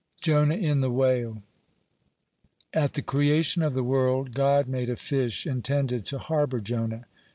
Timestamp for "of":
3.61-3.73